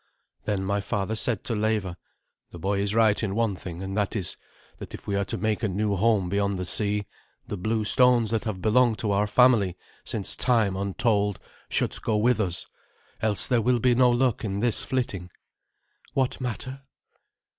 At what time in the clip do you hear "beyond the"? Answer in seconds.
6.27-6.65